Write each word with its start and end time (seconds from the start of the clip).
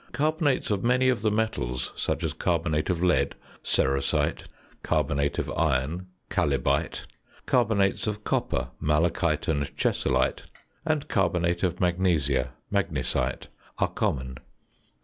Carbonates 0.13 0.71
of 0.71 0.83
many 0.83 1.09
of 1.09 1.21
the 1.21 1.29
metals, 1.29 1.91
such 1.95 2.23
as 2.23 2.33
carbonate 2.33 2.89
of 2.89 3.03
lead 3.03 3.35
(cerussite), 3.63 4.45
carbonate 4.81 5.37
of 5.37 5.51
iron 5.51 6.07
(chalybite), 6.31 7.03
carbonates 7.45 8.07
of 8.07 8.23
copper 8.23 8.69
(malachite 8.81 9.47
and 9.47 9.65
chessylite), 9.77 10.45
and 10.87 11.07
carbonate 11.07 11.61
of 11.61 11.79
magnesia 11.79 12.51
(magnesite), 12.73 13.49
are 13.77 13.89
common. 13.89 14.39